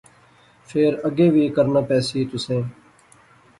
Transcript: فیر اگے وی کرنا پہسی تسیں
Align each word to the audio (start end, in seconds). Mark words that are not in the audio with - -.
فیر 0.67 0.93
اگے 1.07 1.27
وی 1.33 1.45
کرنا 1.55 1.81
پہسی 1.89 2.19
تسیں 2.31 2.63